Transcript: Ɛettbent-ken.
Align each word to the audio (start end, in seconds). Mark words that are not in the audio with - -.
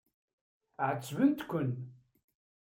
Ɛettbent-ken. 0.89 1.71